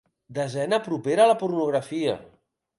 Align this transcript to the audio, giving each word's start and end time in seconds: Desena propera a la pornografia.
Desena 0.37 0.79
propera 0.87 1.27
a 1.27 1.29
la 1.33 1.37
pornografia. 1.45 2.19